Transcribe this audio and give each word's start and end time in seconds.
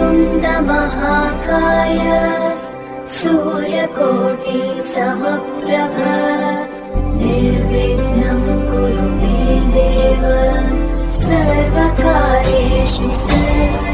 वक्रतुण्डमहाकाय 0.00 1.98
सूर्यकोटि 3.16 4.60
समप्रभ 4.92 5.98
निर्विघ्नं 7.20 8.42
कुरु 8.70 9.06
मे 9.20 9.60
देव 9.76 10.24
सर्वकार्येषु 11.28 13.08
सर्वदा 13.26 13.89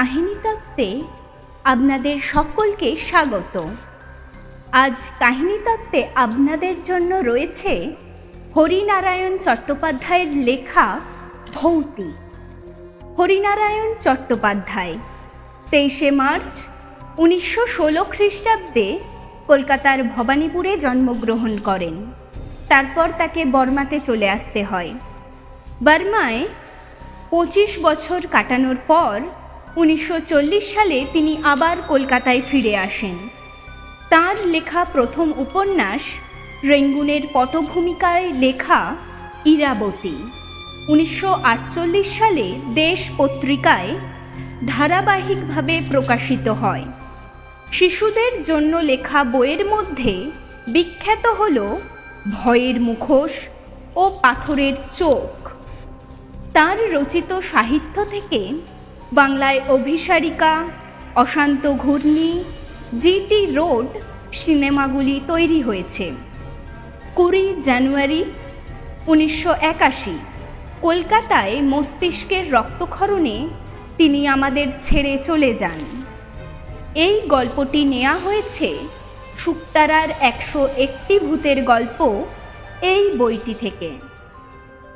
কাহিনী 0.00 0.34
তত্ত্বে 0.42 0.88
আপনাদের 1.64 2.16
সকলকে 2.20 2.96
স্বাগত। 3.08 3.54
আজ 4.72 4.96
কাহিনী 5.18 5.58
তত্ত্বে 5.58 6.00
আপনাদের 6.14 6.74
জন্য 6.84 7.14
রয়েছে 7.14 7.92
হরিনারায়ণ 8.56 9.38
চট্টোপাধ্যায়ের 9.38 10.30
লেখা 10.48 11.00
ভৌতি। 11.54 12.12
হরিনারায়ণ 13.18 13.94
চট্টোপাধ্যায়, 14.00 14.94
তেইশে 15.70 16.10
মার্চ 16.10 16.52
উনিশশো 17.18 17.66
ষোলো 17.66 18.04
খ্রিস্টাব্দে 18.04 18.98
কলকাতার 19.46 19.98
ভবানীপুরে 20.02 20.76
জন্মগ্রহণ 20.76 21.52
করেন। 21.58 22.12
তারপর 22.68 23.08
তাকে 23.18 23.44
বর্মাতে 23.44 24.00
চলে 24.00 24.30
আসতে 24.30 24.64
হয়। 24.64 24.92
বার্মায় 25.80 26.46
পঁচিশ 27.30 27.78
বছর 27.82 28.20
কাটানোর 28.30 28.76
পর 28.86 29.16
উনিশশো 29.76 30.20
চল্লিশ 30.20 30.74
সালে 30.74 31.06
তিনি 31.12 31.38
আবার 31.44 31.76
কলকাতায় 31.88 32.42
ফিরে 32.50 32.76
আসেন। 32.76 33.28
তার 34.10 34.46
লেখা 34.46 34.84
প্রথম 34.84 35.32
উপন্যাস 35.36 36.00
রেঙ্গুনের 36.64 37.20
পটভূমিকায় 37.32 38.32
লেখা 38.32 38.96
ইরাবতী। 39.44 40.16
উনিশশো 40.88 41.28
আটচল্লিশ 41.28 42.18
সালে 42.18 42.52
দেশ 42.74 43.10
পত্রিকায় 43.16 43.88
ধারাবাহিকভাবে 44.66 45.82
প্রকাশিত 45.90 46.48
হয়। 46.48 46.84
শিশুদের 47.72 48.42
জন্য 48.42 48.76
লেখা 48.76 49.24
বইয়ের 49.24 49.66
মধ্যে 49.66 50.30
বিখ্যাত 50.68 51.26
হল 51.26 51.76
ভয়ের 52.32 52.80
মুখোশ 52.80 53.32
ও 53.96 54.10
পাথরের 54.22 54.72
চোখ। 54.92 55.48
তার 56.52 56.92
রচিত 56.92 57.40
সাহিত্য 57.52 58.04
থেকে 58.04 58.52
বাংলায় 59.12 59.60
অভিসারিকা, 59.68 60.64
অশান্ত 61.14 61.72
ঘূর্ণি, 61.72 62.44
জিটি 63.02 63.46
রোড 63.46 63.86
সিনেমাগুলি 64.32 65.20
তৈরি 65.26 65.62
হয়েছে। 65.62 66.12
কুড়ি 67.14 67.54
জানুয়ারি 67.64 68.24
উনিশশো 69.06 69.52
একাশি, 69.52 70.18
কলকাতায় 70.82 71.62
মস্তিষ্কের 71.62 72.52
রক্তক্ষরণে 72.52 73.48
তিনি 73.96 74.28
আমাদের 74.28 74.66
ছেড়ে 74.86 75.18
চলে 75.26 75.54
যান। 75.54 75.80
এই 76.94 77.20
গল্পটি 77.28 77.84
নেওয়া 77.84 78.14
হয়েছে 78.16 78.78
শুক্তারার 79.38 80.08
একশো 80.20 80.68
একটি 80.76 81.18
ভূতের 81.18 81.64
গল্প 81.64 82.24
এই 82.82 83.10
বইটি 83.16 83.54
থেকে। 83.54 83.90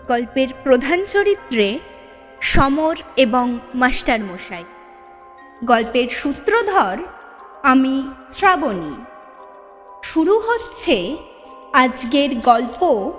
গল্পের 0.08 0.48
প্রধান 0.64 1.04
চরিত্রে 1.12 1.78
সমর 2.44 2.96
এবং 3.16 3.58
মাস্টার 3.74 4.20
মশাই 4.20 4.64
গল্পের 5.64 6.08
সূত্রধর 6.08 6.96
আমি 7.62 8.08
শ্রাবণী। 8.38 8.94
শুরু 10.04 10.38
হচ্ছে 10.38 11.16
আজকের 11.72 12.30
গল্প 12.40 13.12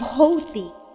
ভৌতিক। 0.00 0.85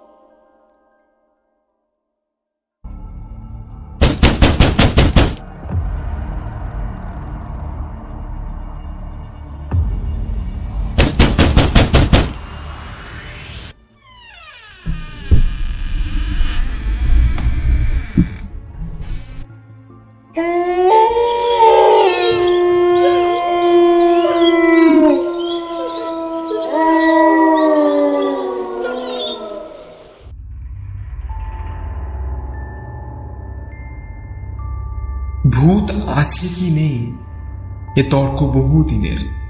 ভূত 35.51 35.91
আছে 35.91 36.47
কি 36.47 36.71
নেই? 36.71 37.13
এ 37.97 38.09
তর্ক 38.09 38.43
বহুদিনের। 38.43 39.41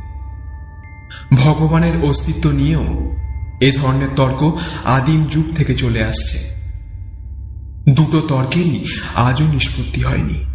ভগবানের 1.34 2.02
অস্তিত্ব 2.02 2.50
নিয়েও 2.50 3.16
এ 3.62 3.72
ধরনের 3.72 4.10
তর্ক 4.16 4.58
আদিম 4.86 5.26
যুগ 5.32 5.46
থেকে 5.56 5.74
চলে 5.74 6.04
আসছে। 6.04 6.52
দুটো 7.90 8.22
তর্কেরই 8.22 8.86
আজও 9.16 9.46
নিষ্পত্তি 9.46 10.02
হয়নি। 10.02 10.46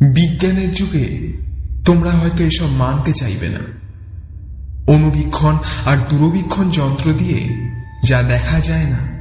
বিজ্ঞানের 0.00 0.72
যুগে 0.72 1.32
তোমরা 1.84 2.10
হয়তো 2.10 2.44
এসব 2.44 2.66
মানতে 2.66 3.12
চাইবে 3.12 3.48
না। 3.48 3.60
অনুবীক্ষণ 4.92 5.58
আর 5.86 5.96
দূরবীক্ষণ 6.08 6.70
যন্ত্র 6.70 7.12
দিয়ে 7.12 7.70
যা 8.04 8.22
দেখা 8.22 8.60
যায় 8.60 8.84
না, 8.84 9.20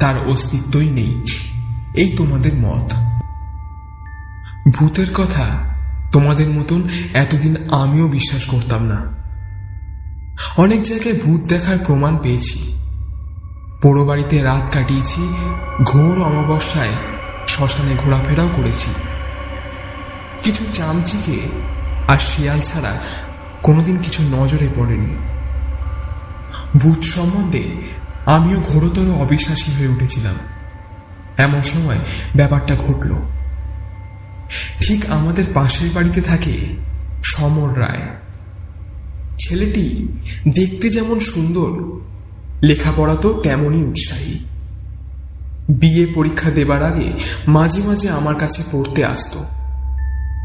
তার 0.00 0.14
অস্তিত্বই 0.28 0.90
নেই। 0.90 1.22
এই 1.96 2.12
তোমাদের 2.16 2.54
মত। 2.54 2.94
ভূতের 4.70 5.06
কথা 5.14 5.74
তোমাদের 6.12 6.50
মতন 6.50 6.88
এতদিন 7.14 7.56
আমিও 7.70 8.08
বিশ্বাস 8.08 8.44
করতাম 8.44 8.82
না। 8.82 9.16
অনেক 10.56 10.82
জায়গায় 10.82 11.14
ভূত 11.14 11.40
দেখার 11.40 11.78
প্রমাণ 11.78 12.18
পেয়েছি। 12.18 12.78
পোড়ো 13.82 14.06
বাড়িতে 14.06 14.42
রাত 14.42 14.74
কাটিয়েছি, 14.74 15.34
ঘোর 15.82 16.22
অমাবস্যায় 16.22 16.90
শ্মশানে 17.48 17.94
ঘোরাফেরাও 18.04 18.48
করেছি। 18.56 18.90
কিছু 20.42 20.64
চামচিকে 20.72 21.40
আর 22.08 22.18
শিয়াল 22.18 22.60
ছাড়া 22.60 23.00
কোনোদিন 23.62 23.98
কিছু 23.98 24.22
নজরে 24.22 24.68
পড়েনি। 24.76 25.16
ভূত 26.78 27.00
সম্বন্ধে 27.00 27.70
আমিও 28.26 28.60
ঘোরতর 28.60 29.12
অবিশ্বাসী 29.20 29.72
হয়ে 29.72 29.88
উঠেছিলাম। 29.88 30.34
এমন 31.38 31.62
সময় 31.62 31.98
ব্যাপারটা 32.36 32.74
ঘটল। 32.74 33.14
ঠিক 34.80 35.04
আমাদের 35.10 35.44
পাশের 35.54 35.90
বাড়িতে 35.94 36.20
থাকে 36.20 36.76
সমর 37.24 37.80
রায়। 37.80 38.02
ছেলেটি 39.38 40.08
দেখতে 40.54 40.90
যেমন 40.90 41.18
সুন্দর, 41.18 42.00
লেখাপড়া 42.66 43.16
তো 43.16 43.40
তেমনই 43.42 43.84
উৎসাহী। 43.84 44.38
বিয়ে 45.68 46.06
পরীক্ষা 46.06 46.50
দেবার 46.50 46.82
আগে 46.82 47.12
মাঝে 47.48 47.82
মাঝে 47.82 48.08
আমার 48.08 48.34
কাছে 48.34 48.62
পড়তে 48.72 49.04
আসতো। 49.04 49.44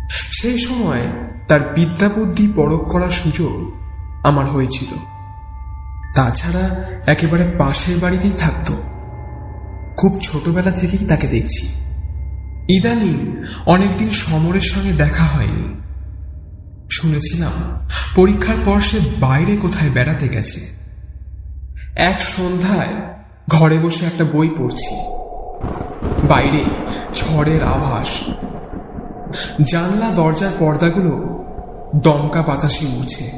সেই 0.10 0.58
সময় 0.58 1.02
তার 1.48 1.62
বিদ্যা 1.76 2.10
বুদ্ধি 2.10 2.54
পরখ 2.56 2.92
করার 2.92 3.10
সুযোগ 3.10 3.72
আমার 4.24 4.48
হয়েছিল। 4.48 4.98
তাছাড়া 6.16 6.84
একেবারে 7.06 7.54
পাশের 7.58 7.98
বাড়িতেই 7.98 8.32
থাকতো। 8.32 8.74
খুব 9.98 10.20
ছোটবেলা 10.22 10.72
থেকেই 10.72 11.08
তাকে 11.08 11.28
দেখছি। 11.28 11.87
ইদানিং 12.68 13.44
অনেকদিন 13.66 14.10
সমরের 14.10 14.62
সঙ্গে 14.62 14.94
দেখা 14.94 15.24
হয়নি। 15.24 15.82
শুনেছিলাম, 16.90 17.88
পরীক্ষার 18.16 18.56
পর 18.66 18.82
সে 18.82 19.00
বাইরে 19.20 19.58
কোথায় 19.58 19.90
বেড়াতে 19.90 20.30
গেছে। 20.30 20.60
এক 21.96 22.22
সন্ধ্যায় 22.22 22.94
ঘরে 23.50 23.78
বসে 23.78 24.06
একটা 24.06 24.24
বই 24.24 24.50
পড়ছি। 24.58 24.96
বাইরে 26.28 26.64
ঝড়ের 27.16 27.64
আভাস। 27.64 28.22
জানলা, 29.62 30.10
দরজার 30.10 30.52
পর্দাগুলো 30.60 31.44
দমকা 31.96 32.42
বাতাসে 32.42 32.86
উঠছে 32.86 33.32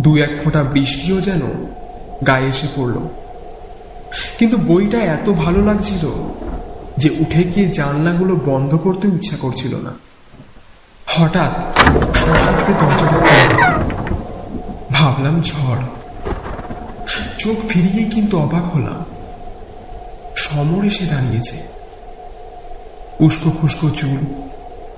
দু 0.00 0.16
এক 0.16 0.30
ফোঁটা 0.44 0.62
বৃষ্টিও 0.62 1.20
যেন 1.20 1.40
গায়ে 2.26 2.46
এসে 2.46 2.66
পড়ল। 2.76 3.08
কিন্তু 4.38 4.56
বইটা 4.56 4.98
এত 4.98 5.30
ভালো 5.30 5.64
লাগছিল 5.64 6.32
যে 6.96 7.10
উঠে 7.10 7.42
গিয়ে 7.44 7.68
জানলাগুলো 7.68 8.36
বন্ধ 8.36 8.74
করতে 8.74 9.08
ইচ্ছা 9.08 9.36
করছিল 9.36 9.76
না। 9.76 9.90
হঠাৎ 11.06 11.78
দরজাটা 12.18 13.16
ভাবলাম 14.92 15.42
ঝড়। 15.42 15.78
চোখ 17.38 17.56
ফিরিয়ে 17.68 18.10
কিন্তু 18.10 18.38
অবাক 18.38 18.76
হলাম। 18.76 19.04
সমর 20.36 20.84
এসে 20.84 21.06
দাঁড়িয়েছে। 21.06 21.56
উস্কো 23.20 23.50
খুস্কো 23.50 23.90
চুল, 23.90 24.18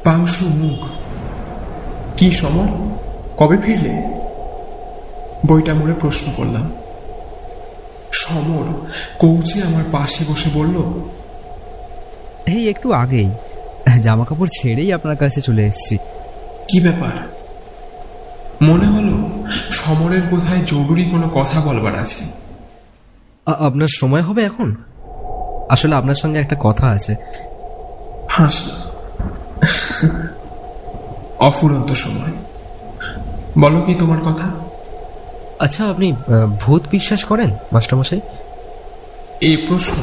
পাংশু 0.05 0.49
মুখ। 0.49 0.79
কি 2.17 2.31
সমর? 2.31 2.69
কবে 3.37 3.59
ফিরলে? 3.59 4.03
বইটা 5.47 5.75
মুড়ে 5.75 5.95
প্রশ্ন 5.95 6.33
করলাম। 6.37 6.71
সমর 8.12 8.91
কৌচে 9.19 9.62
আমার 9.62 9.85
পাশে 9.93 10.25
বসে 10.29 10.50
বলল 10.55 11.09
এই 12.49 12.65
একটু 12.69 12.89
আগেই। 12.93 13.31
জামা 14.03 14.25
কাপড় 14.25 14.50
ছেড়েই 14.53 14.93
আপনার 14.93 15.17
কাছে 15.17 15.41
চলে 15.41 15.62
এসেছি। 15.67 15.97
কি 16.69 16.79
ব্যাপার? 16.81 17.15
মনে 18.62 18.87
হলো 18.87 19.15
সমরের 19.73 20.23
বোধহয় 20.23 20.62
জরুরি 20.67 21.05
কোনো 21.05 21.27
কথা 21.29 21.61
বলবার 21.61 21.95
আছে। 21.99 22.23
আপনার 23.47 23.91
সময় 24.00 24.23
হবে 24.23 24.43
এখন? 24.45 24.69
আসলে 25.71 25.95
আপনার 25.95 26.15
সঙ্গে 26.15 26.39
একটা 26.41 26.56
কথা 26.61 26.87
আছে। 26.97 27.12
অফুরন্ত 31.39 31.91
সময়। 32.05 32.33
বলো 33.59 33.79
কি 33.81 33.93
তোমার 33.95 34.21
কথা? 34.21 34.47
আচ্ছা 35.59 35.83
আপনি 35.91 36.06
ভূত 36.61 36.83
বিশ্বাস 36.91 37.25
করেন 37.25 37.50
মাস্টারমশাই? 37.73 38.21
এই 39.40 39.56
প্রশ্ন 39.56 39.96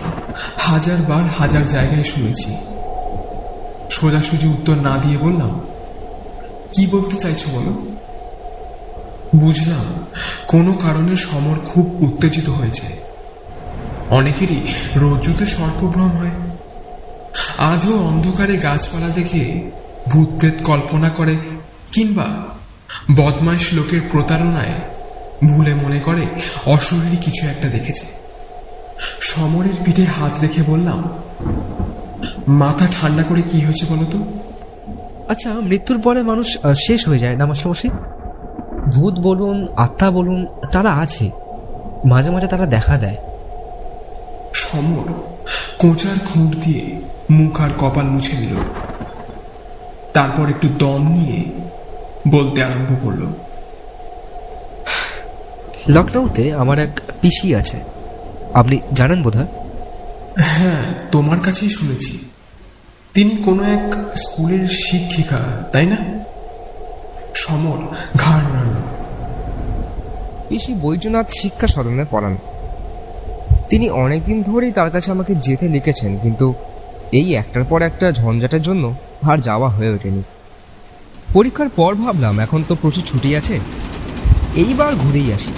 হাজার 0.58 0.98
বার 0.98 1.26
হাজার 1.40 1.66
জায়গায় 1.68 2.04
শুনেছি। 2.04 2.50
সোজাসুজি 3.90 4.48
উত্তর 4.48 4.76
না 4.76 4.98
দিয়ে 4.98 5.18
বললাম, 5.18 5.62
কি 6.74 6.88
বলতে 6.88 7.16
চাইছো 7.16 7.48
বলো? 7.56 7.74
বুঝলাম, 9.36 9.86
কোনো 10.48 10.74
কারণে 10.74 11.16
সমর 11.18 11.56
খুব 11.66 11.86
উত্তেজিত 12.02 12.50
হয়েছে 12.50 12.88
অনেকেরই 14.10 14.60
রজ্জুতে 14.96 15.46
সর্পভ্রম 15.46 16.12
হয়। 16.20 16.36
আধো 17.58 17.94
অন্ধকারে 18.10 18.58
গাছপালা 18.58 19.10
দেখে 19.10 19.70
ভূত 20.10 20.30
প্রেত 20.40 20.64
কল্পনা 20.64 21.10
করে, 21.10 21.38
কিংবা 21.92 22.28
বদমাইশ 23.16 23.74
লোকের 23.74 24.02
প্রতারণায় 24.12 24.76
ভুলে 25.44 25.74
মনে 25.76 26.00
করে 26.00 26.26
অশরীরী 26.66 27.18
কিছু 27.18 27.48
একটা 27.48 27.68
দেখেছে। 27.68 28.06
সমরের 29.36 29.78
পিঠে 29.86 30.04
হাত 30.04 30.40
রেখে 30.42 30.64
বললাম 30.64 31.04
মাথা 32.48 32.86
ঠান্ডা 32.92 33.24
করে 33.24 33.42
কি 33.42 33.62
হয়েছে 33.62 33.86
বলতো 33.90 34.18
আচ্ছা 35.30 35.50
মৃত্যুর 35.54 36.02
পরে 36.02 36.24
মানুষ 36.24 36.58
শেষ 36.88 37.08
হয়ে 37.08 37.20
যায় 37.20 37.36
না 37.36 37.46
মাস্টারমশাই? 37.46 37.90
ভূত 38.94 39.20
বলুন 39.20 39.68
আত্মা 39.76 40.12
বলুন 40.12 40.46
তারা 40.72 40.92
আছে। 40.94 41.32
মাঝে 42.06 42.32
মাঝে 42.32 42.48
তারা 42.48 42.66
দেখা 42.66 42.98
দেয়। 42.98 43.18
সমর 44.54 45.08
কোঁচার 45.78 46.18
খুঁট 46.26 46.56
দিয়ে 46.56 47.00
মুখ 47.30 47.62
আর 47.62 47.70
কপাল 47.80 48.06
মুছে 48.06 48.34
নিল। 48.38 48.56
তারপর 50.14 50.50
একটু 50.50 50.68
দম 50.80 51.02
নিয়ে 51.08 51.44
বলতে 52.28 52.64
আরম্ভ 52.64 52.92
করল 53.04 53.24
লখনৌতে 55.90 56.54
আমার 56.54 56.80
এক 56.80 57.02
পিসি 57.22 57.56
আছে। 57.56 57.95
আপনি 58.60 58.76
জানেন 58.94 59.20
বোধহয়? 59.24 59.50
হ্যাঁ 60.54 60.84
তোমার 61.12 61.40
কাছেই 61.40 61.70
শুনেছি। 61.70 62.14
তিনি 63.14 63.34
কোনো 63.46 63.62
এক 63.76 63.86
স্কুলের 64.18 64.64
শিক্ষিকা 64.68 65.40
তাই 65.74 65.86
না? 65.86 65.98
সমর 67.36 67.80
ঘাড় 68.18 68.48
নাড়ল 68.54 68.76
পিসি 70.50 70.74
বৈদ্যনাথ 70.74 71.28
শিক্ষা 71.42 71.68
সদনে 71.68 72.06
পড়ান। 72.12 72.36
তিনি 73.70 73.90
অনেকদিন 74.04 74.38
ধরেই 74.44 74.72
তার 74.72 74.90
কাছে 74.92 75.10
আমাকে 75.12 75.34
যেতে 75.36 75.66
লিখেছেন 75.70 76.12
কিন্তু 76.24 76.48
এই 77.12 77.28
একটার 77.34 77.64
পর 77.64 77.80
একটা 77.82 78.06
ঝঞ্ঝাটের 78.12 78.62
জন্য 78.62 78.84
আর 79.30 79.38
যাওয়া 79.38 79.70
হয়ে 79.70 79.94
ওঠেনি। 79.96 80.24
পরীক্ষার 81.34 81.70
পর 81.70 81.92
ভাবলাম 81.96 82.36
এখন 82.40 82.62
তো 82.68 82.74
প্রচুর 82.82 83.04
ছুটি 83.04 83.30
আছে 83.36 83.56
এইবার 84.56 84.92
ঘুরেই 84.96 85.30
আসি। 85.34 85.54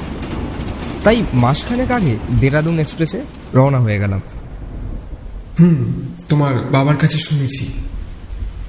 তাই 1.08 1.24
মাসখানেক 1.34 1.92
আগে 1.92 2.18
দেরাদুন 2.40 2.80
এক্সপ্রেসে 2.80 3.22
রওনা 3.54 3.80
হয়ে 3.80 4.00
গেলাম। 4.00 4.22
হুম 5.60 5.92
তোমার 6.30 6.60
বাবার 6.72 6.98
কাছে 6.98 7.18
শুনেছি। 7.18 7.74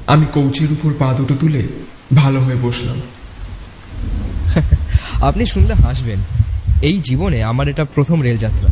আমি 0.06 0.26
কৌচের 0.32 0.72
উপর 0.72 0.92
পা 0.98 1.14
দুটো 1.14 1.34
তুলে 1.40 1.68
ভালো 2.14 2.40
হয়ে 2.40 2.56
বসলাম। 2.62 3.00
আপনি 5.28 5.46
শুনলে 5.46 5.74
হাসবেন 5.74 6.18
এই 6.82 7.00
জীবনে 7.04 7.42
আমার 7.42 7.68
এটা 7.68 7.84
প্রথম 7.84 8.22
রেলযাত্রা। 8.22 8.68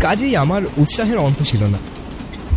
কাজেই 0.00 0.36
আমার 0.36 0.62
উৎসাহের 0.76 1.18
অন্ত 1.18 1.42
ছিল 1.42 1.64
না। 1.64 1.78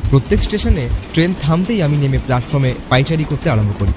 প্রত্যেক 0.09 0.39
স্টেশনে 0.39 0.89
ট্রেন 1.13 1.33
থামতেই 1.41 1.83
আমি 1.83 1.97
নেমে 1.97 2.17
প্ল্যাটফর্মে 2.17 2.73
পাইচারি 2.89 3.23
করতে 3.23 3.49
আরম্ভ 3.49 3.71
করি। 3.79 3.93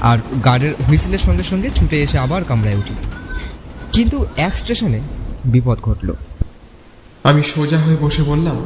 আর 0.00 0.18
গার্ডের 0.44 0.74
হুইসেলের 0.88 1.18
সঙ্গে 1.18 1.42
সঙ্গে 1.42 1.70
ছুটে 1.70 2.02
এসে 2.02 2.18
আবার 2.18 2.44
কামরায় 2.44 2.76
উঠি। 2.76 2.94
কিন্তু 3.92 4.26
এক 4.36 4.58
স্টেশনে 4.58 5.00
বিপদ 5.52 5.78
ঘটল। 5.80 6.08
আমি 7.28 7.42
সোজা 7.52 7.78
হয়ে 7.78 7.98
বসে 8.00 8.22
বললাম 8.22 8.58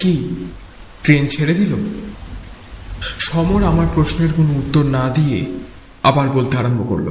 কি 0.00 0.12
ট্রেন 1.04 1.22
ছেড়ে 1.26 1.54
দিল? 1.60 1.72
সমর 3.28 3.60
আমার 3.70 3.86
প্রশ্নের 3.94 4.32
কোনো 4.36 4.50
উত্তর 4.60 4.84
না 4.96 5.04
দিয়ে 5.16 5.38
আবার 6.02 6.26
বলতে 6.28 6.54
আরম্ভ 6.56 6.80
করল 6.88 7.08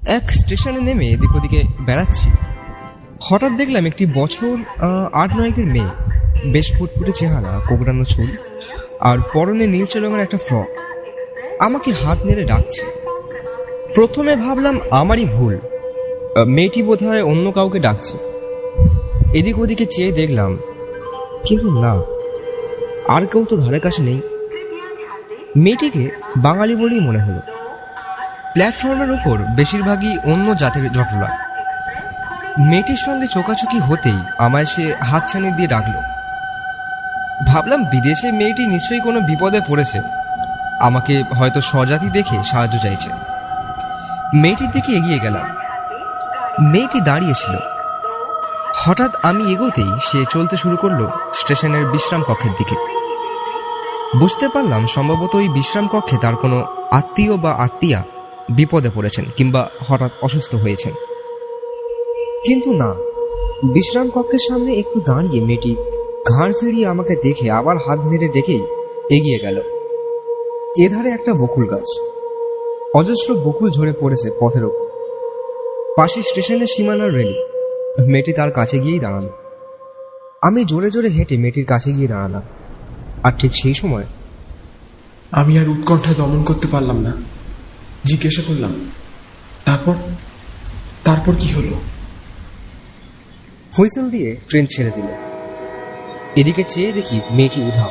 এক 0.00 0.24
স্টেশনে 0.40 0.80
নেমে 0.80 1.06
এদিক 1.14 1.32
ওদিকে 1.36 1.60
বেড়াচ্ছি। 1.86 2.28
হঠাৎ 3.26 3.52
দেখলাম 3.60 3.84
একটি 3.90 4.04
বছর 4.14 4.54
আট 5.22 5.30
নয়কের 5.38 5.68
মেয়ে। 5.74 5.92
বেশ 6.52 6.66
ফুটফুটে 6.76 7.12
চেহারা 7.20 7.52
কোকড়ানো 7.68 8.04
চুল 8.12 8.30
আর 9.08 9.16
পরনে 9.32 9.66
নীলচে 9.74 9.98
রঙের 9.98 10.22
একটা 10.26 10.38
ফ্রক। 10.46 10.70
আমাকে 11.66 11.90
হাত 12.00 12.18
নেড়ে 12.26 12.44
ডাকছে। 12.50 12.84
প্রথমে 13.96 14.32
ভাবলাম 14.44 14.76
আমারই 15.00 15.26
ভুল। 15.36 15.54
মেয়েটি 16.44 16.82
বোধহয় 16.82 17.22
অন্য 17.22 17.52
কাউকে 17.52 17.78
ডাকছে। 17.78 18.16
এদিক 19.34 19.58
ওদিকে 19.58 19.86
চেয়ে 19.86 20.12
দেখলাম, 20.12 20.58
কিন্তু 21.44 21.80
না, 21.80 21.94
আর 23.08 23.26
কেউ 23.26 23.44
তো 23.44 23.56
ধারে 23.56 23.80
কাছে 23.80 24.02
নেই। 24.02 24.20
মেয়েটিকে 25.56 26.10
বাঙালি 26.36 26.76
বলেই 26.76 27.00
মনে 27.00 27.18
হলো। 27.18 27.40
প্ল্যাটফর্মের 28.52 29.10
উপর 29.10 29.38
বেশিরভাগই 29.56 30.18
অন্য 30.24 30.54
জাতের 30.54 30.92
জটলা 30.92 31.30
মেয়েটির 32.58 32.96
সঙ্গে 32.96 33.26
চোকাচুকি 33.26 33.78
হতেই 33.78 34.18
আমায় 34.38 34.64
সে 34.64 34.94
হাতছানি 35.00 35.50
দিয়ে 35.50 35.68
ডাকলো। 35.68 36.00
ভাবলাম 37.46 37.84
বিদেশে 37.84 38.32
মেয়েটি 38.32 38.66
নিশ্চয়ই 38.66 39.00
কোনো 39.00 39.20
বিপদে 39.20 39.60
পড়েছে। 39.68 40.00
আমাকে 40.80 41.22
হয়তো 41.38 41.60
স্বজাতি 41.60 42.10
দেখে 42.10 42.44
সাহায্য 42.44 42.78
চাইছে। 42.78 43.10
মেয়েটির 44.34 44.70
দিকে 44.70 44.92
এগিয়ে 44.92 45.18
গেলাম। 45.18 45.46
মেয়েটি 46.62 47.00
দাঁড়িয়েছিল। 47.00 47.56
হঠাৎ 48.76 49.10
আমি 49.22 49.52
এগোতেই 49.52 49.90
সে 50.02 50.24
চলতে 50.30 50.56
শুরু 50.56 50.76
করল 50.76 51.06
স্টেশনের 51.34 51.84
বিশ্রাম 51.86 52.22
কক্ষের 52.22 52.50
দিকে। 52.50 52.74
বুঝতে 54.18 54.48
পারলাম 54.48 54.86
সম্ভবত 54.86 55.34
ওই 55.34 55.48
বিশ্রাম 55.48 55.88
কক্ষে 55.88 56.16
তার 56.20 56.36
কোনো 56.36 56.66
আত্মীয় 56.90 57.36
বা 57.36 57.52
আত্মীয়া 57.52 58.02
বিপদে 58.50 58.88
পড়েছেন 58.94 59.24
কিংবা 59.36 59.70
হঠাৎ 59.88 60.10
অসুস্থ 60.22 60.54
হয়েছেন। 60.54 60.92
কিন্তু 62.44 62.72
না, 62.72 62.94
বিশ্রাম 63.72 64.10
কক্ষের 64.10 64.38
সামনে 64.48 64.74
একটু 64.74 65.00
দাঁড়িয়ে 65.00 65.44
মেয়েটি 65.44 65.76
ঘাড় 66.28 66.52
ফিরিয়ে 66.60 66.86
আমাকে 66.86 67.16
দেখে 67.16 67.50
আবার 67.50 67.76
হাত 67.76 67.98
নেড়ে 68.00 68.28
ডেকেই 68.28 68.62
এগিয়ে 69.10 69.38
গেল। 69.38 69.62
এধারে 70.78 71.10
একটা 71.10 71.34
বকুল 71.34 71.66
গাছ। 71.66 71.98
অজস্র 72.94 73.34
বকুল 73.34 73.70
ঝরে 73.70 73.92
পড়েছে 74.00 74.30
পথের 74.40 74.64
ওপর। 74.64 74.87
পাশে 75.98 76.22
স্টেশনের 76.22 76.66
সীমানার 76.66 77.12
রেলি 77.14 77.38
মেয়েটি 78.10 78.32
তার 78.32 78.50
কাছে 78.50 78.78
গিয়েই 78.78 78.98
দাঁড়াল। 78.98 79.28
আমি 80.42 80.64
জোরে 80.64 80.90
জোরে 80.90 81.08
হেঁটে 81.08 81.36
মেয়েটির 81.36 81.64
কাছে 81.64 81.92
গিয়ে 81.92 82.08
দাঁড়ালাম। 82.08 82.42
আর 83.24 83.32
ঠিক 83.38 83.54
সেই 83.54 83.74
সময় 83.74 84.04
আমি 85.32 85.58
আর 85.58 85.68
উৎকণ্ঠা 85.68 86.14
দমন 86.14 86.42
করতে 86.42 86.68
পারলাম 86.70 86.98
না। 87.00 87.12
জিজ্ঞাসা 88.04 88.42
করলাম, 88.48 88.90
তারপর? 89.64 89.94
তারপর 91.04 91.32
কি 91.40 91.48
হলো? 91.52 91.80
হুইসেল 93.78 94.10
দিয়ে 94.10 94.36
ট্রেন 94.48 94.66
ছেড়ে 94.66 94.90
দিল। 94.90 95.08
এদিকে 96.36 96.62
চেয়ে 96.68 96.92
দেখি 96.92 97.20
মেয়েটি 97.30 97.62
উধাও। 97.62 97.90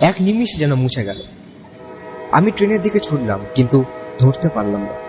এক 0.00 0.14
নিমিষ 0.20 0.58
যেন 0.58 0.74
মুছে 0.74 1.04
গেল। 1.04 1.22
আমি 2.32 2.50
ট্রেনের 2.50 2.82
দিকে 2.82 2.98
ছুটলাম, 2.98 3.40
কিন্তু 3.54 3.84
ধরতে 4.18 4.48
পারলাম 4.54 4.82
না। 4.82 5.03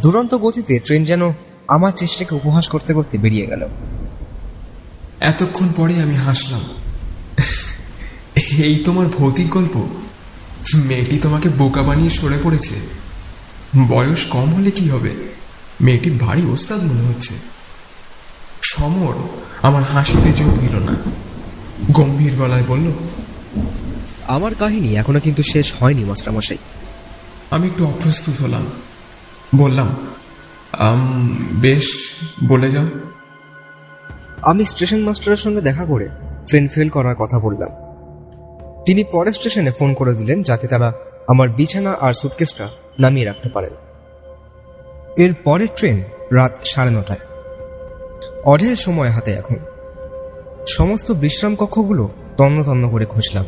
দুরন্ত 0.00 0.34
গতিতে 0.34 0.78
ট্রেন 0.78 1.04
যেন 1.04 1.32
আমার 1.68 1.92
চেষ্টাকে 1.92 2.34
উপহাস 2.34 2.68
করতে 2.68 2.94
করতে 2.94 3.18
বেরিয়ে 3.18 3.46
গেল। 3.46 3.68
এতক্ষণ 5.20 5.72
পরে 5.76 6.02
আমি 6.02 6.14
হাসলাম। 6.14 6.60
এই 8.58 8.82
তোমার 8.84 9.06
ভৌতিক 9.06 9.48
গল্প? 9.48 9.88
মেয়েটি 10.74 11.18
তোমাকে 11.18 11.48
বোকা 11.48 11.82
বানিয়ে 11.82 12.10
সরে 12.10 12.38
পড়েছে। 12.42 12.74
বয়স 13.88 14.26
কম 14.26 14.54
হলে 14.54 14.70
কি 14.70 14.90
হবে? 14.90 15.10
মেয়েটি 15.80 16.10
ভারী 16.10 16.42
ওস্তাদ 16.42 16.82
মনে 16.82 17.08
হচ্ছে। 17.08 17.34
সমর 18.62 19.14
আমার 19.62 19.82
হাসিতে 19.82 20.32
যোগ 20.32 20.58
দিল 20.58 20.78
না। 20.78 20.96
গম্ভীর 21.92 22.36
গলায় 22.36 22.64
বলল 22.68 22.92
আমার 24.28 24.54
কাহিনী 24.54 24.94
এখনও 24.94 25.20
কিন্তু 25.20 25.42
শেষ 25.52 25.74
হয়নি 25.74 26.04
মাস্টারমশাই। 26.04 26.58
আমি 27.50 27.66
একটু 27.66 27.86
অপ্রস্তুত 27.86 28.42
হলাম। 28.42 28.66
বললাম 29.56 29.96
আম, 30.78 31.36
বেশ 31.52 31.86
বলে 32.48 32.70
যাও। 32.70 32.86
আমি 34.42 34.64
স্টেশন 34.64 35.00
মাস্টারের 35.00 35.36
সঙ্গে 35.36 35.60
দেখা 35.60 35.84
করে 35.84 36.08
ট্রেন 36.46 36.68
ফেল 36.68 36.88
করার 36.88 37.14
কথা 37.14 37.38
বললাম। 37.38 37.70
তিনি 38.84 39.04
পরের 39.04 39.32
স্টেশনে 39.32 39.70
ফোন 39.70 39.94
করে 39.94 40.14
দিলেন 40.14 40.42
যাতে 40.42 40.66
তারা 40.66 40.92
আমার 41.28 41.48
বিছানা 41.48 41.92
আর 42.00 42.14
সুটকেসটা 42.14 42.68
নামিয়ে 42.98 43.26
রাখতে 43.26 43.48
পারেন 43.48 43.74
এর 45.16 45.34
পরের 45.44 45.68
ট্রেন 45.76 46.02
রাত 46.32 46.52
সাড়ে 46.64 46.90
নটায়। 46.90 47.18
অঢেল 48.44 48.76
সময় 48.76 49.08
হাতে 49.08 49.32
এখন। 49.32 49.56
সমস্ত 50.66 51.12
বিশ্রাম 51.12 51.56
কক্ষগুলো 51.56 52.10
তন্ন 52.36 52.64
তন্ন 52.64 52.90
করে 52.90 53.04
খুঁজলাম 53.04 53.44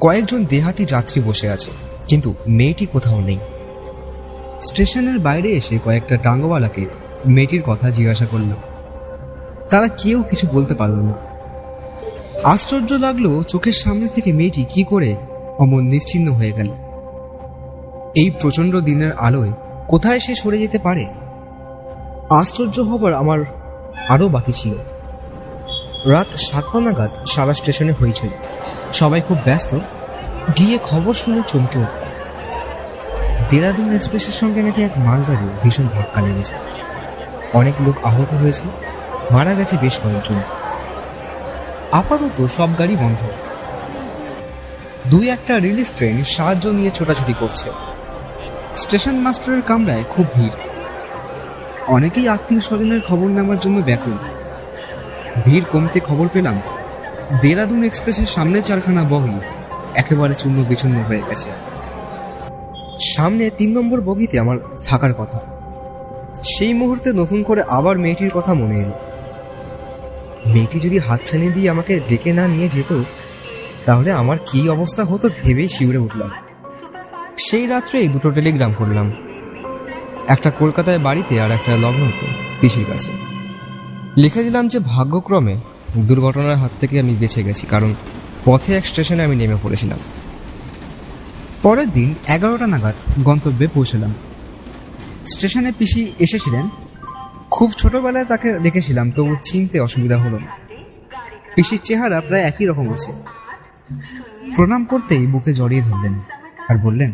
কয়েকজন 0.00 0.44
দেহাতি 0.44 0.84
যাত্রী 0.84 1.22
বসে 1.22 1.48
আছে 1.48 1.70
কিন্তু 2.08 2.34
মেয়েটি 2.48 2.86
কোথাও 2.86 3.20
নেই। 3.20 3.38
স্টেশনের 4.60 5.18
বাইরে 5.18 5.48
এসে 5.48 5.78
কয়েকটা 5.84 6.16
টাঙ্গওয়ালাকে 6.16 6.86
মেয়েটির 7.26 7.62
কথা 7.62 7.90
জিজ্ঞাসা 7.90 8.26
করলাম 8.26 8.56
তারা 9.70 9.88
কেউ 9.88 10.22
কিছু 10.22 10.46
বলতে 10.52 10.74
পারল 10.74 10.94
না। 10.94 11.14
আশ্চর্য 12.44 12.92
লাগল 12.92 13.42
চোখের 13.42 13.72
সামনে 13.72 14.08
থেকে 14.08 14.32
মেয়েটি 14.32 14.64
কি 14.68 14.84
করে 14.84 15.16
অমন 15.58 15.84
নিশ্চিন্ন 15.84 16.32
হয়ে 16.32 16.52
গেল। 16.52 16.68
এই 18.16 18.30
প্রচণ্ড 18.40 18.76
দিনের 18.76 19.12
আলোয় 19.12 19.52
কোথায় 19.88 20.20
সে 20.20 20.34
সরে 20.34 20.58
যেতে 20.58 20.78
পারে? 20.78 21.06
আশ্চর্য 22.30 22.80
হবার 22.80 23.14
আমার 23.14 23.38
আরও 24.08 24.28
বাকি 24.28 24.52
ছিল। 24.52 24.74
রাত 26.10 26.36
সাতটা 26.36 26.80
নাগাদ 26.80 27.10
সারা 27.26 27.54
স্টেশনে 27.54 27.92
হয়েছিল 27.92 28.30
সবাই 28.92 29.20
খুব 29.28 29.38
ব্যস্ত। 29.44 29.78
গিয়ে 30.58 30.78
খবর 30.82 31.14
শুনে 31.14 31.42
চমকে 31.46 31.78
উঠল। 31.78 32.09
দেরাদুন 33.50 33.92
এক্সপ্রেসের 33.92 34.32
সঙ্গে 34.32 34.62
নাকি 34.62 34.82
এক 34.82 34.92
মালগাড়ির 34.98 35.52
ভীষণ 35.62 35.86
ধাক্কা 35.94 36.20
লেগেছে। 36.20 36.54
অনেক 37.52 37.74
লোক 37.80 37.96
আহত 38.04 38.34
হয়েছে, 38.34 38.66
মারা 39.30 39.54
গেছে 39.54 39.76
বেশ 39.76 40.00
কয়েকজন। 40.02 40.38
আপাতত 41.92 42.46
সব 42.46 42.68
গাড়ি 42.78 42.96
বন্ধ। 42.96 43.20
দুই 45.10 45.30
একটা 45.30 45.58
রিলিফ 45.58 45.88
ট্রেন 45.96 46.24
সাহায্য 46.24 46.68
নিয়ে 46.68 46.90
ছোটাছুটি 46.90 47.34
করছে। 47.40 47.70
স্টেশন 48.76 49.14
মাস্টারের 49.14 49.62
কামরায় 49.62 50.04
খুব 50.08 50.26
ভিড়। 50.34 50.56
অনেকেই 51.86 52.28
আত্মীয় 52.28 52.60
স্বজনের 52.60 53.00
খবর 53.08 53.28
নেওয়ার 53.28 53.58
জন্য 53.58 53.80
ব্যাকুল। 53.80 54.16
ভিড় 55.44 55.64
কমতে 55.72 56.00
খবর 56.00 56.28
পেলাম, 56.32 56.60
দেরাদুন 57.40 57.84
এক্সপ্রেসের 57.84 58.26
সামনে 58.26 58.62
চারখানা 58.62 59.04
বগি 59.04 59.38
একেবারে 59.94 60.34
চূর্ণ 60.34 60.64
বিচ্ছন্ন 60.68 60.96
হয়ে 61.08 61.22
গেছে। 61.28 61.50
সামনে 63.00 63.50
তিন 63.50 63.78
নম্বর 63.78 64.00
বগিতে 64.00 64.38
আমার 64.38 64.58
থাকার 64.84 65.14
কথা। 65.14 65.40
সেই 66.44 66.74
মুহূর্তে 66.74 67.12
নতুন 67.12 67.42
করে 67.42 67.62
আবার 67.62 67.98
মেয়েটির 67.98 68.30
কথা 68.30 68.54
মনে 68.54 68.80
এলো। 68.80 68.92
মেয়েটি 70.46 70.80
যদি 70.80 70.98
হাত 70.98 71.08
হাতছানি 71.08 71.48
দিয়ে 71.48 71.70
আমাকে 71.70 72.00
ডেকে 72.08 72.32
না 72.32 72.48
নিয়ে 72.48 72.68
যেত, 72.68 73.02
তাহলে 73.86 74.12
আমার 74.12 74.38
কি 74.46 74.68
অবস্থা 74.68 75.04
হতো 75.04 75.28
ভেবেই 75.42 75.68
শিউরে 75.68 75.98
উঠলাম। 75.98 76.30
সেই 77.38 77.66
রাত্রে 77.66 78.08
দুটো 78.08 78.30
টেলিগ্রাম 78.30 78.72
করলাম। 78.72 79.12
একটা 80.28 80.50
কলকাতায় 80.50 80.98
বাড়িতে 80.98 81.40
আর 81.40 81.50
একটা 81.50 81.76
লগ্নতে, 81.76 82.26
পিসির 82.60 82.84
কাছে। 82.84 83.10
লিখে 84.16 84.42
দিলাম 84.42 84.68
যে 84.68 84.78
ভাগ্যক্রমে 84.78 85.56
দুর্ঘটনার 85.96 86.56
হাত 86.56 86.70
থেকে 86.80 87.00
আমি 87.00 87.14
বেঁচে 87.14 87.42
গেছি, 87.42 87.66
কারণ 87.66 87.94
পথে 88.44 88.76
এক 88.76 88.86
স্টেশনে 88.86 89.24
আমি 89.24 89.36
নেমে 89.36 89.56
পড়েছিলাম। 89.62 89.98
পরের 91.62 91.88
দিন 91.90 92.14
এগারোটা 92.28 92.66
নাগাদ 92.66 92.98
গন্তব্যে 93.24 93.66
পৌঁছলাম। 93.74 94.12
স্টেশনে 95.26 95.72
পিসি 95.78 96.02
এসেছিলেন। 96.18 96.68
খুব 97.50 97.72
ছোটবেলায় 97.72 98.24
তাকে 98.24 98.48
দেখেছিলাম, 98.58 99.06
তবু 99.10 99.32
চিনতে 99.42 99.76
অসুবিধা 99.80 100.16
হলো 100.18 100.38
পিসির 101.54 101.80
চেহারা 101.84 102.20
প্রায় 102.20 102.42
একই 102.42 102.64
রকম 102.66 102.86
আছে। 102.92 103.12
প্রণাম 104.56 104.84
করতেই 104.84 105.26
বুকে 105.26 105.52
জড়িয়ে 105.54 105.82
ধরলেন 105.82 106.14
আর 106.68 106.76
বললেন, 106.78 107.10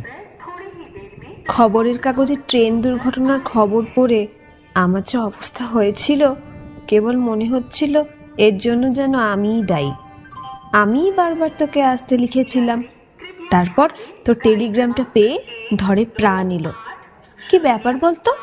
খবরের 1.48 1.98
কাগজে 1.98 2.36
ট্রেন 2.48 2.72
দুর্ঘটনার 2.80 3.40
খবর 3.44 3.82
পড়ে 3.94 4.20
আমার 4.74 5.02
যে 5.02 5.16
অবস্থা 5.18 5.64
হয়েছিল, 5.64 6.22
কেবল 6.86 7.16
মনে 7.28 7.46
হচ্ছিল 7.50 7.94
এর 8.46 8.54
জন্য 8.58 8.82
যেন 8.94 9.14
আমিই 9.14 9.62
দায়ী। 9.62 9.92
আমিই 10.72 11.10
বারবার 11.12 11.50
তোকে 11.58 11.80
আসতে 11.82 12.14
লিখেছিলাম। 12.18 12.80
তারপর 13.50 13.88
তোর 14.24 14.34
টেলিগ্রামটা 14.42 15.04
পেয়ে 15.12 15.38
ধরে 15.76 16.04
প্রাণ 16.04 16.50
এলো। 16.50 16.72
কি 17.50 17.58
ব্যাপার 17.58 17.96
বলতো? 17.96 18.34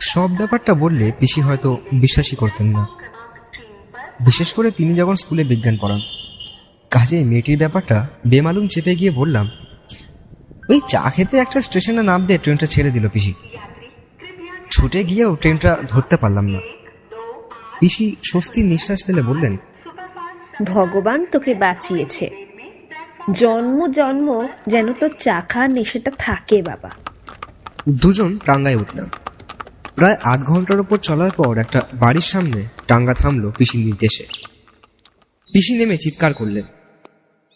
সব 0.00 0.30
ব্যাপারটা 0.30 0.74
বললে 0.74 1.12
পিসি 1.18 1.40
হয়তো 1.40 1.78
বিশ্বাসই 1.92 2.36
করতেন 2.36 2.66
না। 2.66 2.86
বিশেষ 4.20 4.52
করে 4.52 4.70
তিনি 4.70 4.94
যখন 4.94 5.14
স্কুলে 5.14 5.44
বিজ্ঞান 5.44 5.78
পড়ান। 5.80 6.00
কাজে 6.90 7.24
মেয়েটির 7.24 7.58
ব্যাপারটা 7.58 8.06
বেমালুম 8.26 8.66
চেপে 8.66 8.94
গিয়ে 8.94 9.10
বললাম 9.10 9.50
ওই 10.68 10.80
চা 10.88 11.10
খেতে 11.10 11.38
একটা 11.38 11.62
স্টেশনে 11.62 12.02
নাম 12.02 12.26
দিয়ে 12.26 12.38
ট্রেনটা 12.38 12.66
ছেড়ে 12.66 12.90
দিল 12.90 13.08
পিসি। 13.08 13.34
ছুটে 14.70 15.04
গিয়েও 15.04 15.36
ট্রেনটা 15.36 15.76
ধরতে 15.88 16.16
পারলাম 16.16 16.46
না। 16.46 16.60
পিসি 17.80 18.16
স্বস্তির 18.24 18.64
নিঃশ্বাস 18.64 19.04
ফেলে 19.06 19.22
বললেন 19.22 19.56
ভগবান 20.64 21.26
তোকে 21.32 21.54
বাঁচিয়েছে। 21.54 22.45
জন্ম 23.34 23.86
জন্ম 23.90 24.48
যেন 24.66 24.92
তোর 24.92 25.10
চা 25.18 25.40
খাওয়ার 25.40 25.70
নেশাটা 25.70 26.10
থাকে 26.18 26.62
বাবা। 26.62 26.90
দুজন 27.88 28.38
টাঙ্গায় 28.38 28.74
উঠলাম। 28.74 29.10
প্রায় 29.94 30.16
আধ 30.24 30.40
ঘণ্টার 30.44 30.80
উপর 30.80 30.98
চলার 30.98 31.30
পর 31.30 31.58
একটা 31.58 31.80
বাড়ির 31.94 32.20
সামনে 32.20 32.66
টাঙ্গা 32.86 33.14
থামলো 33.14 33.50
পিসির 33.50 33.84
নির্দেশে 33.84 34.24
পিসি 35.52 35.78
নেমে 35.78 35.96
চিৎকার 35.96 36.34
করলেন 36.34 36.62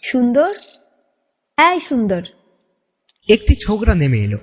সুন্দর? 0.02 0.54
হ্যাঁ 1.56 1.80
সুন্দর। 1.88 2.22
একটি 3.28 3.54
ছোকরা 3.66 3.94
নেমে 3.94 4.18
এলো। 4.18 4.38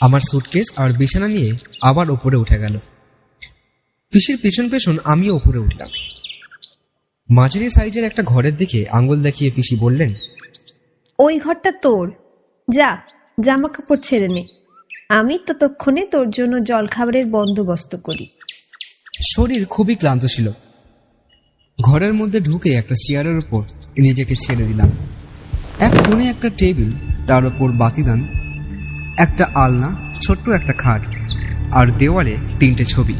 আমার 0.00 0.20
সুটকেস 0.20 0.72
আর 0.76 0.92
বিছানা 0.92 1.28
নিয়ে 1.28 1.52
আবার 1.82 2.10
ওপরে 2.10 2.36
উঠে 2.36 2.58
গেল। 2.58 2.78
পিসির 4.10 4.38
পেছন 4.42 4.68
পেছন 4.68 4.98
আমিও 5.04 5.36
ওপরে 5.36 5.58
উঠলাম। 5.58 5.88
মাঝারি 7.32 7.70
সাইজের 7.70 8.04
একটা 8.04 8.22
ঘরের 8.22 8.56
দিকে 8.56 8.86
আঙ্গুল 8.90 9.22
দেখিয়ে 9.22 9.50
পিসি 9.54 9.76
বললেন 9.76 10.14
ওই 11.18 11.38
ঘরটা 11.38 11.72
তোর। 11.72 12.12
যা 12.70 12.96
জামা 13.40 13.68
কাপড় 13.68 13.98
ছেড়ে 14.02 14.28
নে। 14.28 14.42
আমি 15.08 15.38
ততক্ষণে 15.46 16.06
তোর 16.06 16.30
জন্য 16.30 16.64
জলখাবারের 16.64 17.26
বন্দোবস্ত 17.26 17.96
করি। 17.96 18.26
শরীর 19.34 19.66
খুবই 19.66 19.94
ক্লান্ত 19.94 20.24
ছিল। 20.24 20.50
ঘরের 21.80 22.14
মধ্যে 22.14 22.40
ঢুকে 22.40 22.70
একটা 22.70 22.94
চেয়ারের 22.94 23.38
উপর 23.38 23.62
নিজেকে 23.98 24.34
ছেড়ে 24.36 24.64
দিলাম। 24.64 24.90
এক 25.80 25.92
কোণে 26.06 26.28
একটা 26.28 26.50
টেবিল 26.58 26.92
তার 27.26 27.44
উপর 27.44 27.72
বাতিদান 27.72 28.28
একটা 29.18 29.50
আলনা 29.54 30.12
ছোট্ট 30.22 30.48
একটা 30.48 30.72
খাট 30.72 31.02
আর 31.70 31.98
দেওয়ালে 31.98 32.36
তিনটে 32.60 32.84
ছবি। 32.84 33.14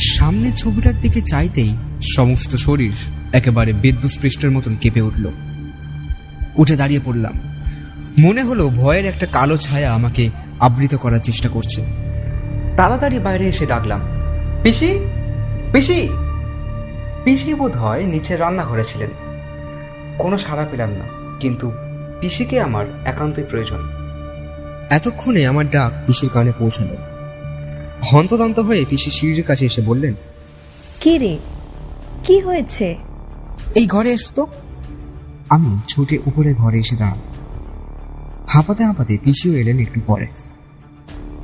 সামনের 0.00 0.54
ছবিটার 0.54 1.00
দিকে 1.00 1.20
চাইতেই 1.20 1.74
সমস্ত 2.02 2.56
শরীর 2.56 2.92
একেবারে 3.32 3.72
বিদ্যুৎ 3.72 4.12
পৃষ্ঠের 4.20 4.50
মতন 4.50 4.76
কেঁপে 4.76 5.00
উঠল। 5.00 5.26
উঠে 6.56 6.76
দাঁড়িয়ে 6.76 7.00
পড়লাম। 7.04 7.32
মনে 8.18 8.42
হলো 8.42 8.68
ভয়ের 8.68 9.04
একটা 9.04 9.26
কালো 9.26 9.56
ছায়া 9.56 9.94
আমাকে 9.94 10.30
আবৃত 10.60 10.94
করার 10.94 11.18
চেষ্টা 11.18 11.48
করছে। 11.48 11.84
তাড়াতাড়ি 12.76 13.18
বাইরে 13.18 13.48
এসে 13.48 13.66
ডাকলাম, 13.66 14.00
পিসি? 14.62 14.98
পিসি? 15.72 16.08
পিসি 17.24 17.54
বোধ 17.54 17.76
হয় 17.76 18.04
নিচের 18.04 18.40
রান্নাঘরে 18.40 18.84
ছিলেন। 18.84 19.10
কোনো 20.18 20.38
সাড়া 20.38 20.66
পেলাম 20.70 20.90
না, 20.90 21.36
কিন্তু 21.40 21.72
পিসিকে 22.20 22.60
আমার 22.60 22.86
একান্তই 23.04 23.42
প্রয়োজন। 23.42 23.88
এতক্ষণে 24.90 25.46
আমার 25.46 25.70
ডাক 25.70 25.92
পিসির 26.06 26.30
কানে 26.32 26.52
পৌঁছালো। 26.58 26.96
হন্তদন্ত 28.02 28.58
হয়ে 28.58 28.84
পিসি 28.84 29.10
সিঁড়ির 29.10 29.42
কাছে 29.42 29.66
এসে 29.66 29.82
বললেন, 29.82 30.14
কি 31.00 31.18
রে? 31.18 31.38
কি 32.28 32.40
হয়েছে? 32.40 32.96
এই 33.74 33.86
ঘরে 33.86 34.12
এসো 34.12 34.30
তো। 34.34 34.46
আমি 35.50 35.78
ছুটে 35.88 36.18
উপরে 36.26 36.54
ঘরে 36.54 36.78
এসে 36.78 36.96
দাঁড়ালাম। 36.96 37.32
হাঁপাতে 38.48 38.84
হাঁপাতে 38.84 39.18
পিসিও 39.24 39.54
এলেন 39.54 39.78
একটু 39.78 40.00
পরে। 40.06 40.26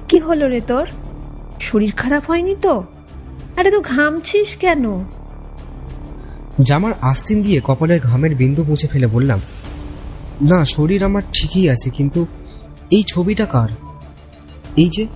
কি 0.08 0.18
হলো 0.18 0.48
রে 0.48 0.60
তোর? 0.60 0.86
শরীর 1.60 1.92
খারাপ 1.92 2.22
হয়নি 2.30 2.56
তো? 2.62 2.84
আরে 3.56 3.70
তো 3.70 3.80
ঘামছিস 3.80 4.56
কেন? 4.56 5.04
জামার 6.60 6.92
আস্তিন 7.00 7.42
দিয়ে 7.42 7.60
কপালের 7.64 8.00
ঘামের 8.00 8.34
বিন্দু 8.34 8.64
মুছে 8.64 8.86
ফেলে 8.86 9.06
বললাম 9.06 9.40
না 10.42 10.64
শরীর 10.64 11.04
আমার 11.04 11.22
ঠিকই 11.32 11.70
আছে 11.70 11.90
কিন্তু 11.90 12.26
এই 12.90 13.04
ছবিটা 13.06 13.46
কার? 13.46 13.68
এই 14.76 14.88
যে 14.88 15.06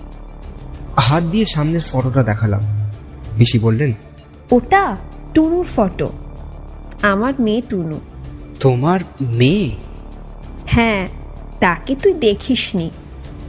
হাত 0.97 1.23
দিয়ে 1.23 1.45
সামনের 1.45 1.81
ফটোটা 1.91 2.23
দেখালাম। 2.23 2.61
পিসি 3.37 3.59
বললেন 3.59 3.93
ওটা? 4.51 4.97
টুনুর 5.33 5.65
ফটো। 5.75 6.11
আমার 7.01 7.33
মেয়ে 7.39 7.61
টুনু। 7.69 7.99
তোমার 8.59 8.99
মেয়ে? 9.21 9.71
হ্যাঁ 10.67 11.07
তাকে 11.59 11.95
তুই 11.95 12.13
দেখিসনি। 12.13 12.89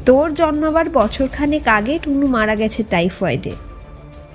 তোর 0.07 0.35
জন্মাবার 0.35 0.91
বছরখানেক 0.91 1.69
আগে 1.69 1.99
টুনু 2.03 2.27
মারা 2.27 2.57
গেছে 2.57 2.83
টাইফয়েডে। 2.83 3.51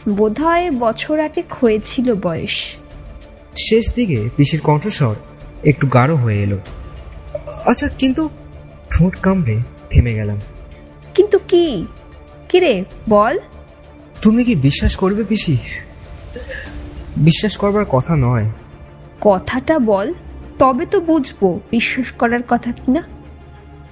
বোধহয় 0.09 0.71
বছর 0.71 1.19
আগে 1.19 1.43
হয়েছিল 1.61 2.15
বয়স। 2.15 2.75
শেষ 3.57 3.93
দিকে 3.93 4.29
পিসির 4.35 4.61
কণ্ঠস্বর 4.61 5.15
একটু 5.63 5.87
গাঢ় 5.87 6.15
হয়ে 6.15 6.43
এলো। 6.43 6.59
আচ্ছা 7.65 7.87
কিন্তু 7.87 8.29
ঠোঁট 8.89 9.15
কামড়ে 9.15 9.59
থেমে 9.89 10.13
গেলাম। 10.13 10.41
কিন্তু 11.13 11.39
কি? 11.47 11.87
কিরে 12.49 12.83
বল। 13.09 13.39
তুমি 14.21 14.43
কি 14.43 14.55
বিশ্বাস 14.55 14.95
করবে 14.95 15.23
পিসি? 15.23 15.57
বিশ্বাস 17.17 17.57
করবার 17.57 17.85
কথা 17.85 18.15
নয়। 18.15 18.51
কথাটা 19.21 19.79
বল 19.79 20.13
তবে 20.59 20.85
তো 20.85 21.01
বুঝব 21.01 21.59
বিশ্বাস 21.71 22.11
করার 22.11 22.39
কথা 22.47 22.71
কিনা 22.71 23.03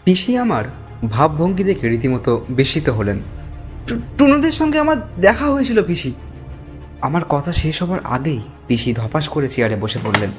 পিসি 0.03 0.37
আমার 0.37 0.63
ভাবভঙ্গি 1.09 1.63
দেখে 1.63 1.89
রীতিমতো 1.89 2.45
বিস্মিত 2.49 2.89
হলেন। 2.89 3.19
টুনুদের 4.17 4.51
সঙ্গে 4.51 4.79
আমার 4.79 4.97
দেখা 5.21 5.45
হয়েছিল 5.45 5.83
পিসি। 5.83 6.13
আমার 7.01 7.25
কথা 7.29 7.51
শেষ 7.51 7.83
হবার 7.83 7.99
আগেই 8.03 8.39
পিসি 8.67 8.93
ধপাস 8.93 9.29
করে 9.29 9.47
চেয়ারে 9.47 9.75
বসে 9.75 9.99
পড়লেন। 10.03 10.29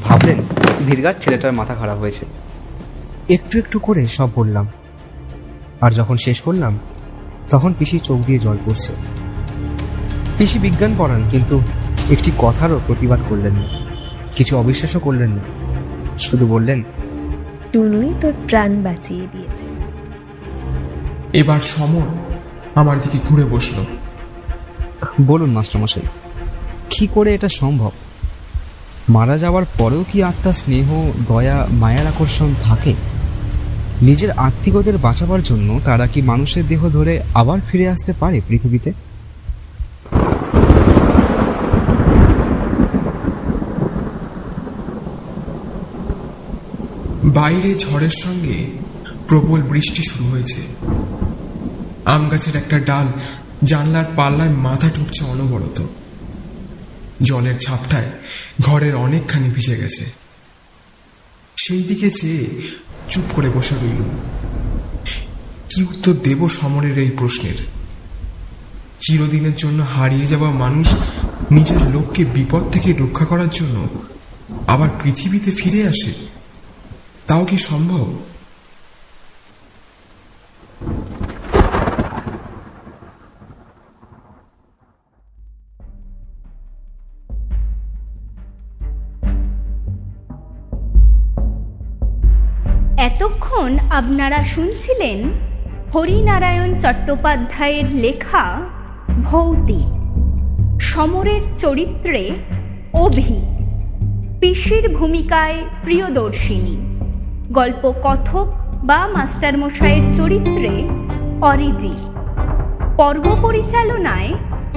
ভাবলেন 0.00 0.42
দীর্ঘার 0.86 1.14
ছেলেটার 1.20 1.52
মাথা 1.52 1.74
খারাপ 1.74 1.98
হয়েছে। 1.98 2.26
একটু 3.28 3.58
একটু 3.58 3.78
করে 3.78 4.06
সব 4.06 4.28
বললাম। 4.34 4.68
আর 5.80 5.90
যখন 5.90 6.16
শেষ 6.16 6.40
করলাম 6.42 6.78
তখন 7.50 7.74
পিসি 7.78 7.98
চোখ 7.98 8.20
দিয়ে 8.26 8.38
জল 8.38 8.56
পড়ছে। 8.64 8.92
পিসি 10.38 10.58
বিজ্ঞান 10.58 10.94
পড়ান 10.98 11.22
কিন্তু 11.30 11.60
একটি 12.10 12.30
কথারও 12.38 12.80
প্রতিবাদ 12.86 13.20
করলেন 13.28 13.52
না। 13.52 13.68
কিছু 14.36 14.58
অবিশ্বাসও 14.58 14.98
করলেন 14.98 15.30
না। 15.30 15.40
শুধু 16.18 16.46
বললেন 16.46 16.82
টুনুই 17.72 18.14
তোর 18.20 18.32
প্রাণ 18.48 18.82
বাঁচিয়ে 18.82 19.26
দিয়েছে। 19.32 19.66
এবার 21.32 21.60
সমর 21.60 22.02
আমার 22.74 23.00
দিকে 23.00 23.18
ঘুরে 23.28 23.44
বসল। 23.44 23.84
বলুন 25.26 25.50
মাস্টারমশাই 25.50 26.02
কি 26.90 27.08
করে 27.14 27.34
এটা 27.34 27.48
সম্ভব? 27.48 27.90
মারা 29.08 29.38
যাওয়ার 29.38 29.64
পরেও 29.78 30.04
কি 30.12 30.22
আত্মা 30.22 30.52
স্নেহ 30.52 31.12
দয়া 31.28 31.66
মায়ার 31.70 32.06
আকর্ষণ 32.06 32.54
থাকে? 32.62 32.94
নিজের 34.02 34.30
আত্মীয়দের 34.30 34.98
বাঁচাবার 34.98 35.42
জন্য 35.42 35.80
তারা 35.84 36.06
কি 36.06 36.22
মানুষের 36.22 36.66
দেহ 36.68 36.88
ধরে 36.88 37.22
আবার 37.34 37.58
ফিরে 37.60 37.88
আসতে 37.88 38.12
পারে 38.20 38.40
পৃথিবীতে? 38.48 38.92
বাইরে 47.24 47.74
ঝড়ের 47.74 48.10
সঙ্গে 48.10 48.66
প্রবল 49.28 49.62
বৃষ্টি 49.62 50.02
শুরু 50.02 50.30
হয়েছে। 50.30 50.60
আম 52.04 52.28
গাছের 52.28 52.56
একটা 52.56 52.78
ডাল 52.78 53.06
জানলার 53.64 54.04
পাল্লায় 54.16 54.50
মাথা 54.50 54.90
ঠুকছে 54.90 55.24
অনবরত। 55.24 55.82
জলের 57.22 57.58
ঝাপটায় 57.58 58.10
ঘরের 58.60 58.94
অনেকখানি 58.94 59.50
ভিজে 59.50 59.76
গেছে। 59.76 60.04
সেই 61.56 61.82
দিকে 61.82 62.10
চেয়ে 62.10 62.46
চুপ 63.08 63.24
করে 63.34 63.50
বসে 63.50 63.74
রইল। 63.74 64.02
কি 65.68 65.82
উত্তর 65.82 66.12
দেব 66.12 66.48
সমরের 66.48 66.98
এই 66.98 67.10
প্রশ্নের? 67.10 67.54
চিরদিনের 68.98 69.56
জন্য 69.56 69.82
হারিয়ে 69.82 70.26
যাওয়া 70.26 70.50
মানুষ 70.50 70.94
নিজের 71.50 71.82
লোককে 71.82 72.24
বিপদ 72.24 72.70
থেকে 72.70 72.92
রক্ষা 72.92 73.24
করার 73.24 73.50
জন্য 73.50 73.88
আবার 74.66 74.90
পৃথিবীতে 75.02 75.50
ফিরে 75.50 75.88
আসে? 75.88 76.33
তাও 77.26 77.44
কি 77.44 77.58
সম্ভব? 77.58 78.06
এতক্ষণ 92.96 93.78
আপনারা 93.90 94.44
শুনছিলেন 94.44 95.18
হরিনারায়ণ 95.94 96.78
চট্টোপাধ্যায়ের 96.78 97.84
লেখা 97.90 98.60
ভৌতিক 99.24 99.90
সমরের 100.80 101.42
চরিত্রে 101.58 102.30
অভি, 102.94 103.34
পিসির 104.40 104.96
ভূমিকায় 104.96 105.64
প্রিয়দর্শিনী। 105.82 106.83
গল্প 107.54 107.92
কথক 108.02 108.46
বা 108.84 109.00
মাস্টারমশাইয়ের 109.14 110.04
চরিত্রে 110.16 110.72
অরিজি। 111.40 111.94
পর্ব 112.96 113.24
পরিচালনায় 113.42 114.30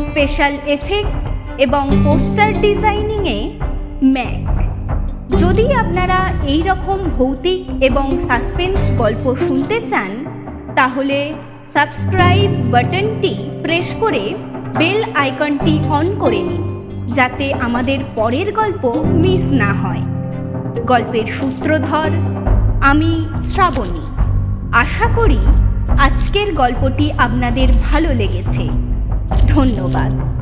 স্পেশাল 0.07 0.53
এফেক্ট 0.67 1.13
এবং 1.57 1.83
পোস্টার 2.03 2.61
ডিজাইনিংয়ে 2.61 3.39
ম্যাক। 4.03 4.45
যদি 5.37 5.65
আপনারা 5.73 6.19
এই 6.43 6.61
রকম 6.61 6.99
ভৌতিক 7.17 7.61
এবং 7.81 8.05
সাসপেন্স 8.27 8.79
গল্প 8.97 9.35
শুনতে 9.47 9.77
চান, 9.89 10.11
তাহলে 10.75 11.33
সাবস্ক্রাইব 11.73 12.51
বাটনটি 12.71 13.33
প্রেস 13.61 13.95
করে 13.99 14.23
বেল 14.77 15.01
আইকনটি 15.15 15.73
অন 15.89 16.07
করে 16.19 16.41
নিন, 16.43 16.63
যাতে 17.15 17.53
আমাদের 17.53 17.99
পরের 18.15 18.49
গল্প 18.53 18.83
মিস 19.23 19.43
না 19.61 19.71
হয়। 19.73 20.03
গল্পের 20.87 21.27
সূত্রধর 21.37 22.36
আমি 22.91 23.11
শ্রাবণী। 23.43 24.03
আশা 24.73 25.07
করি 25.15 25.39
আজকের 25.99 26.53
গল্পটি 26.53 27.11
আপনাদের 27.11 27.67
ভালো 27.91 28.09
লেগেছে। 28.13 28.63
ধন্যবাদ। 29.47 30.36